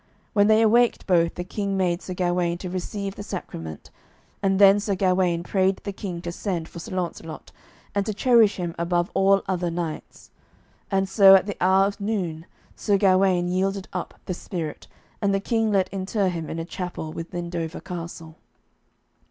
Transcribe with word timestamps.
When 0.33 0.47
they 0.47 0.63
awaked 0.63 1.05
both, 1.05 1.35
the 1.35 1.43
King 1.43 1.77
made 1.77 2.01
Sir 2.01 2.15
Gawaine 2.15 2.57
to 2.57 2.71
receive 2.71 3.13
the 3.13 3.21
sacrament, 3.21 3.91
and 4.41 4.57
then 4.57 4.79
Sir 4.79 4.95
Gawaine 4.95 5.43
prayed 5.43 5.77
the 5.83 5.93
King 5.93 6.23
to 6.23 6.31
send 6.31 6.67
for 6.67 6.79
Sir 6.79 6.95
Launcelot, 6.95 7.51
and 7.93 8.03
to 8.07 8.11
cherish 8.15 8.55
him 8.55 8.73
above 8.79 9.11
all 9.13 9.43
other 9.47 9.69
knights. 9.69 10.31
And 10.89 11.07
so 11.07 11.35
at 11.35 11.45
the 11.45 11.55
hour 11.61 11.85
of 11.85 12.01
noon, 12.01 12.47
Sir 12.75 12.97
Gawaine 12.97 13.47
yielded 13.47 13.87
up 13.93 14.15
the 14.25 14.33
spirit, 14.33 14.87
and 15.21 15.35
the 15.35 15.39
King 15.39 15.71
let 15.71 15.87
inter 15.89 16.29
him 16.29 16.49
in 16.49 16.57
a 16.57 16.65
chapel 16.65 17.13
within 17.13 17.51
Dover 17.51 17.79
Castle. 17.79 18.37